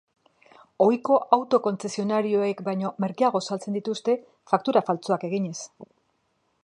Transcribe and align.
Ohiko 0.85 1.17
auto 1.37 1.59
kontzesionarioek 1.67 2.63
baino 2.69 2.93
merkeago 3.05 3.43
saltzen 3.49 3.77
dituzte 3.79 4.17
faktura 4.55 4.85
faltsuak 4.89 5.29
eginez. 5.33 5.59